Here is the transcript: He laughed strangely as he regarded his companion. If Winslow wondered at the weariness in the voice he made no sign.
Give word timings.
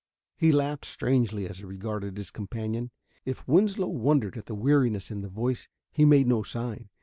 He 0.35 0.51
laughed 0.51 0.85
strangely 0.85 1.47
as 1.47 1.59
he 1.59 1.63
regarded 1.65 2.17
his 2.17 2.31
companion. 2.31 2.89
If 3.23 3.47
Winslow 3.47 3.89
wondered 3.89 4.35
at 4.35 4.47
the 4.47 4.55
weariness 4.55 5.11
in 5.11 5.21
the 5.21 5.29
voice 5.29 5.67
he 5.91 6.05
made 6.05 6.25
no 6.25 6.41
sign. 6.41 6.89